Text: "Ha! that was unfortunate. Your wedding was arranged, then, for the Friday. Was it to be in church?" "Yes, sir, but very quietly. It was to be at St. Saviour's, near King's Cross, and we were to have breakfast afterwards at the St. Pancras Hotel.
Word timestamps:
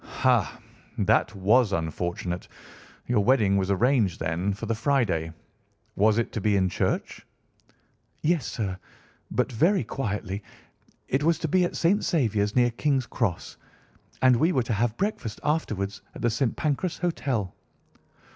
"Ha! 0.03 0.59
that 0.97 1.35
was 1.35 1.71
unfortunate. 1.73 2.47
Your 3.05 3.23
wedding 3.23 3.55
was 3.55 3.69
arranged, 3.69 4.19
then, 4.19 4.51
for 4.51 4.65
the 4.65 4.73
Friday. 4.73 5.31
Was 5.95 6.17
it 6.17 6.31
to 6.31 6.41
be 6.41 6.55
in 6.57 6.69
church?" 6.69 7.23
"Yes, 8.23 8.47
sir, 8.47 8.79
but 9.29 9.51
very 9.51 9.83
quietly. 9.83 10.41
It 11.07 11.21
was 11.21 11.37
to 11.37 11.47
be 11.47 11.63
at 11.65 11.75
St. 11.75 12.03
Saviour's, 12.03 12.55
near 12.55 12.71
King's 12.71 13.05
Cross, 13.05 13.57
and 14.23 14.35
we 14.37 14.51
were 14.51 14.63
to 14.63 14.73
have 14.73 14.97
breakfast 14.97 15.39
afterwards 15.43 16.01
at 16.15 16.23
the 16.23 16.31
St. 16.31 16.55
Pancras 16.55 16.97
Hotel. 16.97 17.53